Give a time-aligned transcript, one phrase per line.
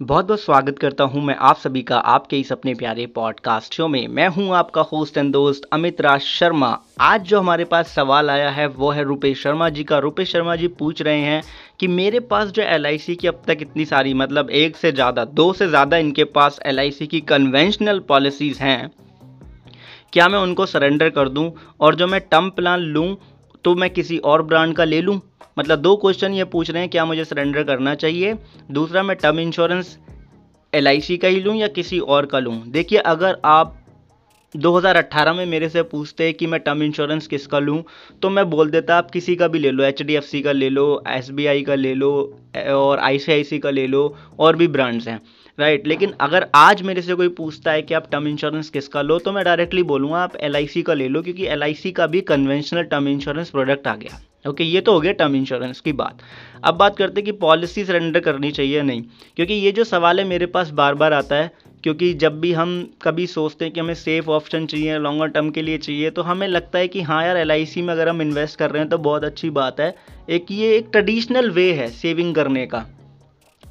[0.00, 3.88] बहुत बहुत स्वागत करता हूँ मैं आप सभी का आपके इस अपने प्यारे पॉडकास्ट शो
[3.88, 6.68] में। मैं हूँ आपका होस्ट एंड दोस्त अमित राज शर्मा।
[7.00, 10.56] आज जो हमारे पास सवाल आया है, वो है रुपेश शर्मा जी का। रुपेश शर्मा
[10.56, 11.42] जी पूछ रहे हैं
[11.80, 15.52] कि मेरे पास जो एलआईसी की अब तक इतनी सारी मतलब एक से ज़्यादा, दो
[15.52, 18.90] से ज़्यादा इनके पास LIC की कन्वेंशनल पॉलिसीज़ हैं,
[20.12, 21.50] क्या मैं उनको सरेंडर कर दूँ?
[21.80, 23.16] और जो मैं टर्म प्लान लूँ
[23.64, 25.20] तो मैं किसी और ब्रांड का ले लूँ?
[25.60, 28.36] मतलब दो क्वेश्चन ये पूछ रहे हैं, क्या मुझे सरेंडर करना चाहिए?
[28.70, 29.98] दूसरा, मैं टर्म इंश्योरेंस
[30.72, 32.54] एलआईसी का ही लूँ या किसी और का लूँ?
[32.68, 33.76] देखिए, अगर आप
[34.54, 37.82] 2018 में मेरे से पूछते कि मैं टर्म इंश्योरेंस किसका लूँ
[38.22, 41.62] तो मैं बोल देता, आप किसी का भी ले लो एचडीएफसी का ले लो एसबीआई
[41.62, 42.10] का ले लो,
[42.68, 43.18] और आई
[43.54, 45.20] का ले लो, और भी ब्रांड्स हैं
[45.58, 49.18] राइट लेकिन अगर आज मेरे से कोई पूछता है कि आप टर्म इंश्योरेंस किसका लो
[49.18, 53.08] तो मैं डायरेक्टली बोलूँगा, आप LIC का ले लो, क्योंकि LIC का भी कन्वेंशनल टर्म
[53.08, 56.18] इंश्योरेंस प्रोडक्ट आ गया। ओके ये तो हो गया टर्म इंश्योरेंस की बात।
[56.64, 59.02] अब बात करते हैं कि पॉलिसी सरेंडर करनी चाहिए या नहीं।
[59.36, 61.50] क्योंकि ये जो सवाल है मेरे पास बार बार आता है,
[61.84, 62.70] क्योंकि जब भी हम
[63.02, 66.46] कभी सोचते हैं कि हमें सेफ़ ऑप्शन चाहिए लॉन्गर टर्म के लिए चाहिए तो हमें
[66.48, 69.24] लगता है कि हाँ यार एलआईसी में अगर हम इन्वेस्ट कर रहे हैं तो बहुत
[69.24, 69.94] अच्छी बात है।
[70.28, 72.84] एक ये एक ट्रेडिशनल वे है सेविंग करने का,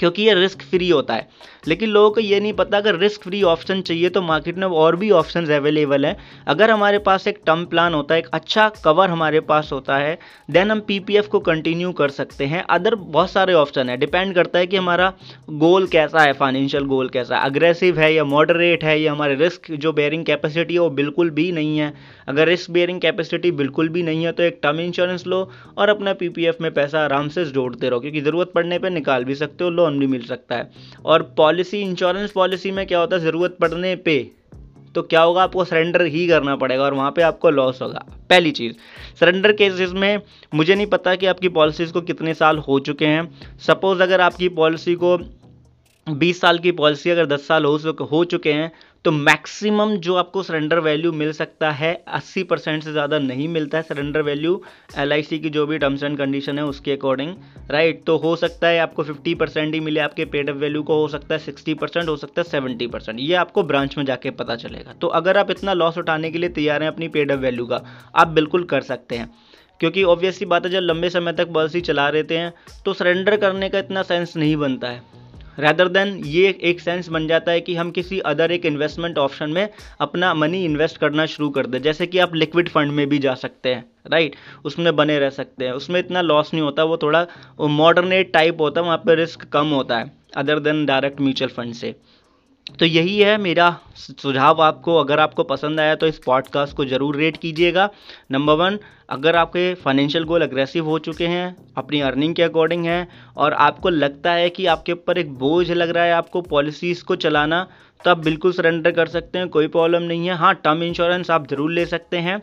[0.00, 1.28] क्योंकि ये रिस्क फ्री होता है।
[1.62, 4.96] लेकिन लोगों को ये नहीं पता, अगर रिस्क फ्री ऑप्शन चाहिए तो मार्केट में और
[4.96, 9.10] भी ऑप्शन अवेलेबल हैं। अगर हमारे पास एक टर्म प्लान होता है, एक अच्छा कवर
[9.10, 10.18] हमारे पास होता है
[10.48, 14.58] देन हम पीपीएफ को कंटिन्यू कर सकते हैं। अदर बहुत सारे ऑप्शन है। डिपेंड करता
[14.58, 15.12] है कि हमारा
[15.50, 19.70] गोल कैसा है फाइनेंशियल गोल कैसा है। अग्रेसिव है या मॉडरेट है, या हमारे रिस्क
[19.72, 21.92] जो बेयरिंग कैपेसिटी है, वो बिल्कुल भी नहीं है।
[22.28, 25.38] अगर रिस्क बेयरिंग कैपेसिटी बिल्कुल भी नहीं है तो एक टर्म इंश्योरेंस लो
[25.78, 29.34] और अपना पीपीएफ में पैसा आराम से जोड़ते रहो, क्योंकि ज़रूरत पड़ने पर निकाल भी
[29.34, 30.70] सकते हो लोन भी मिल सकता है।
[31.04, 31.22] और
[31.52, 34.14] पॉलिसी इंश्योरेंस पॉलिसी में क्या होता है, ज़रूरत पड़ने पे
[34.94, 38.50] तो क्या होगा, आपको सरेंडर ही करना पड़ेगा और वहाँ पे आपको लॉस होगा। पहली
[38.50, 38.72] चीज़
[39.20, 40.20] सरेंडर केसेस में
[40.54, 44.48] मुझे नहीं पता कि आपकी पॉलिसीज़ को कितने साल हो चुके हैं। सपोज़ अगर आपकी
[44.50, 45.16] पॉलिसी को
[46.06, 48.70] 20 साल की पॉलिसी अगर 10 साल हो हो चुके हैं
[49.04, 53.78] तो मैक्सिमम जो आपको सरेंडर वैल्यू मिल सकता है 80 परसेंट से ज़्यादा नहीं मिलता
[53.78, 54.60] है सरेंडर वैल्यू
[54.98, 57.34] एलआईसी की जो भी टर्म्स एंड कंडीशन है उसके अकॉर्डिंग
[57.70, 61.00] राइट तो हो सकता है आपको 50 परसेंट ही मिले, आपके पेड अप वैल्यू को
[61.00, 64.30] हो सकता है 60 परसेंट, हो सकता है 70 परसेंट, ये आपको ब्रांच में जाके
[64.32, 67.38] पता चलेगा। तो अगर आप इतना लॉस उठाने के लिए तैयार हैं अपनी पेड अप
[67.38, 67.82] वैल्यू का,
[68.14, 69.30] आप बिल्कुल कर सकते हैं।
[69.80, 72.52] क्योंकि ऑब्वियसली बात है, जब लंबे समय तक पॉलिसी चला रहते हैं
[72.84, 75.20] तो सरेंडर करने का इतना सेंस नहीं बनता है।
[75.58, 79.50] रैदर देन ये एक सेंस बन जाता है कि हम किसी अदर एक इन्वेस्टमेंट ऑप्शन
[79.50, 79.68] में
[80.00, 83.34] अपना मनी इन्वेस्ट करना शुरू कर दें। जैसे कि आप लिक्विड फंड में भी जा
[83.34, 87.26] सकते हैं राइट उसमें बने रह सकते हैं। उसमें इतना लॉस नहीं होता, वो थोड़ा
[87.60, 91.74] मॉडर्नेट टाइप होता है, वहाँ पर रिस्क कम होता है other than direct mutual fund
[91.74, 91.94] से।
[92.66, 97.16] तो यही है मेरा सुझाव आपको, अगर आपको पसंद आया तो इस पॉडकास्ट को ज़रूर
[97.16, 97.88] रेट कीजिएगा।
[98.30, 98.78] नंबर वन
[99.10, 103.88] अगर आपके फाइनेंशियल गोल अग्रेसिव हो चुके हैं, अपनी अर्निंग के अकॉर्डिंग है, और आपको
[103.88, 107.66] लगता है कि आपके ऊपर एक बोझ लग रहा है आपको पॉलिसीज़ को चलाना
[108.04, 111.46] तो आप बिल्कुल सरेंडर कर सकते हैं, कोई प्रॉब्लम नहीं है। हाँ टर्म इंश्योरेंस आप
[111.48, 112.40] ज़रूर ले सकते हैं।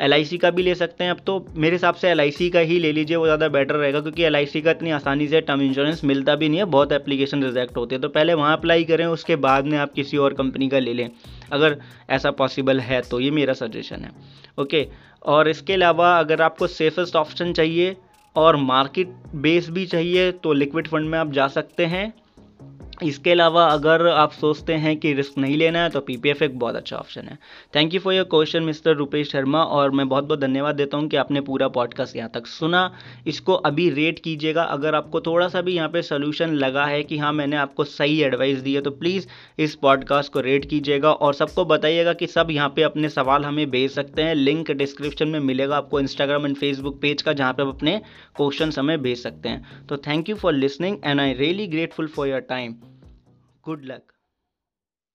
[0.00, 2.92] एलआईसी का भी ले सकते हैं। अब तो मेरे हिसाब से एलआईसी का ही ले
[2.92, 6.48] लीजिए, वो ज़्यादा बेटर रहेगा, क्योंकि एलआईसी का इतनी आसानी से टर्म इंश्योरेंस मिलता भी
[6.48, 9.78] नहीं है, बहुत एप्लीकेशन रिजेक्ट होती है। तो पहले वहाँ अप्लाई करें, उसके बाद में
[9.78, 11.08] आप किसी और कंपनी का ले लें।
[11.52, 11.76] अगर
[12.10, 14.10] ऐसा पॉसिबल है तो ये मेरा सजेशन है।
[14.58, 14.86] ओके
[15.24, 17.96] और इसके अलावा अगर आपको सेफेस्ट ऑप्शन चाहिए,
[18.36, 22.12] और मार्केट बेस भी चाहिए तो लिक्विड फंड में आप जा सकते हैं।
[23.04, 26.76] इसके अलावा अगर आप सोचते हैं कि रिस्क नहीं लेना है तो पीपीएफ एक बहुत
[26.76, 27.38] अच्छा ऑप्शन है।
[27.74, 31.08] Thank you for your question mister Rupesh Sharma और मैं बहुत बहुत धन्यवाद देता हूँ
[31.08, 32.90] कि आपने पूरा पॉडकास्ट यहाँ तक सुना।
[33.26, 37.18] इसको अभी रेट कीजिएगा। अगर आपको थोड़ा सा भी यहाँ पे सोल्यूशन लगा है कि
[37.18, 39.26] हाँ मैंने आपको सही एडवाइस दी है तो प्लीज़
[39.58, 43.70] इस पॉडकास्ट को रेट कीजिएगा और सबको बताइएगा कि सब यहाँ पर अपने सवाल हमें
[43.70, 47.62] भेज सकते हैं। लिंक डिस्क्रिप्शन में मिलेगा आपको इंस्टाग्राम एंड फेसबुक पेज का, जहाँ पर
[47.62, 48.00] आप अपने
[48.36, 52.28] क्वेश्चन हमें भेज सकते हैं। तो thank you for listening and I really grateful for
[52.28, 52.74] your time
[53.64, 54.14] Good luck.